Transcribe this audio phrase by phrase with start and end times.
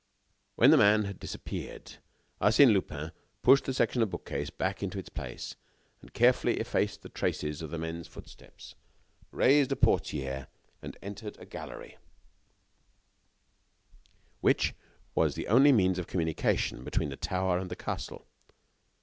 [0.55, 1.97] When the man had disappeared,
[2.41, 3.11] Arsène Lupin
[3.43, 5.55] pushed the section of the bookcase back into its place,
[6.13, 8.73] carefully effaced the traces of the men's footsteps,
[9.29, 10.47] raised a portière,
[10.81, 11.97] and entered a gallery,
[14.39, 14.73] which
[15.13, 18.25] was the only means of communication between the tower and the castle.